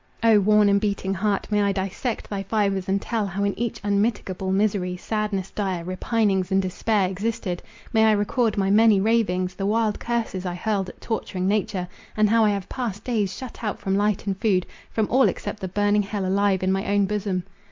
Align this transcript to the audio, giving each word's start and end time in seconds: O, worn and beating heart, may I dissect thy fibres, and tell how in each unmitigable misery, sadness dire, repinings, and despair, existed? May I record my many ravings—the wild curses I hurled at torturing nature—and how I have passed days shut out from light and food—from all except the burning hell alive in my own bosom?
O, 0.23 0.39
worn 0.39 0.67
and 0.67 0.81
beating 0.81 1.13
heart, 1.13 1.47
may 1.51 1.61
I 1.61 1.71
dissect 1.71 2.27
thy 2.27 2.41
fibres, 2.41 2.89
and 2.89 2.99
tell 2.99 3.27
how 3.27 3.43
in 3.43 3.53
each 3.59 3.79
unmitigable 3.83 4.51
misery, 4.51 4.97
sadness 4.97 5.51
dire, 5.51 5.83
repinings, 5.83 6.51
and 6.51 6.59
despair, 6.59 7.07
existed? 7.07 7.61
May 7.93 8.05
I 8.05 8.13
record 8.13 8.57
my 8.57 8.71
many 8.71 8.99
ravings—the 8.99 9.63
wild 9.63 9.99
curses 9.99 10.43
I 10.43 10.55
hurled 10.55 10.89
at 10.89 11.01
torturing 11.01 11.47
nature—and 11.47 12.31
how 12.31 12.43
I 12.43 12.49
have 12.49 12.67
passed 12.67 13.03
days 13.03 13.37
shut 13.37 13.63
out 13.63 13.77
from 13.77 13.95
light 13.95 14.25
and 14.25 14.35
food—from 14.41 15.07
all 15.07 15.29
except 15.29 15.59
the 15.59 15.67
burning 15.67 16.01
hell 16.01 16.25
alive 16.25 16.63
in 16.63 16.71
my 16.71 16.83
own 16.91 17.05
bosom? 17.05 17.43